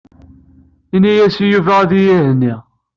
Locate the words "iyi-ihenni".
1.97-2.53